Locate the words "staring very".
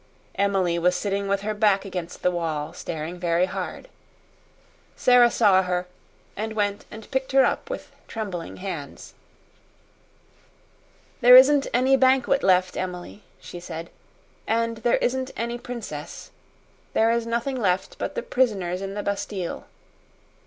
2.73-3.45